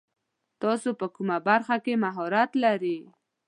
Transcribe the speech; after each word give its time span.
تاسو 0.61 0.89
په 0.99 1.07
کومه 1.15 1.37
برخه 1.47 1.75
کې 1.85 1.93
مهارت 2.03 2.51
لري؟ 2.63 2.97